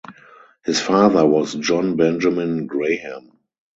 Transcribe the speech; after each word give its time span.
His 0.65 0.79
father 0.79 1.27
was 1.27 1.53
John 1.53 1.95
Benjamin 1.95 2.65
Graham. 2.65 3.37